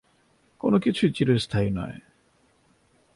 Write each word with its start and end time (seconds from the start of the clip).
কোনকিছুই 0.59 1.09
চিরস্থায়ী 1.11 1.69
নয়। 1.69 1.97